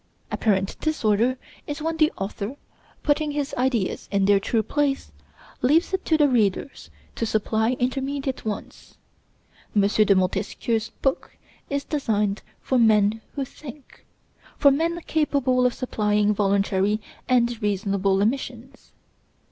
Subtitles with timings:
[0.31, 2.55] Apparent disorder is when the author,
[3.03, 5.11] putting his ideas in their true place,
[5.61, 8.95] leaves it to the readers to supply intermediate ones.
[9.75, 9.81] M.
[9.83, 11.37] de Montesquieu's book
[11.69, 14.03] is designed for men who think,
[14.57, 16.99] for men capable of supplying voluntary
[17.29, 18.93] and reasonable omissions.